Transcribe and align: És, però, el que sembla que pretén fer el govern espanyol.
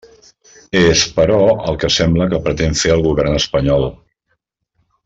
És, 0.79 1.03
però, 1.17 1.37
el 1.73 1.77
que 1.85 1.91
sembla 1.99 2.29
que 2.33 2.41
pretén 2.49 2.81
fer 2.83 2.95
el 2.97 3.07
govern 3.11 3.39
espanyol. 3.43 3.89